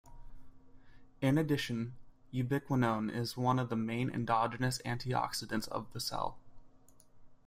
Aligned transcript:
In 1.21 1.37
addition, 1.37 1.93
ubiquinone 2.33 3.13
is 3.15 3.37
one 3.37 3.59
of 3.59 3.69
the 3.69 3.75
main 3.75 4.09
endogenous 4.09 4.81
antioxidants 4.83 5.67
of 5.67 5.93
the 5.93 5.99
cell. 5.99 6.39